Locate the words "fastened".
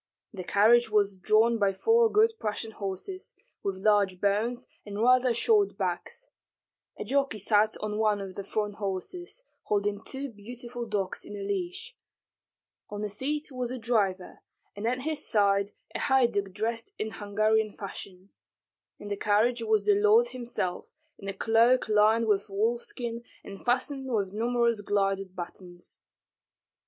23.63-24.11